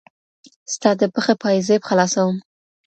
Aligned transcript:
ستا 0.73 0.89
د 0.99 1.01
پښې 1.13 1.33
پايزيب 1.43 1.81
خلاصوم 1.89 2.35